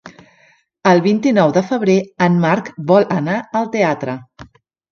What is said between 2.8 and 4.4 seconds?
vol anar al teatre.